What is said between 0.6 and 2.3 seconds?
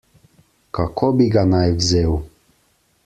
Kako bi ga naj vzel?